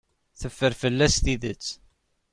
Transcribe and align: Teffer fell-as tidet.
Teffer 0.39 0.73
fell-as 0.81 1.15
tidet. 1.25 1.65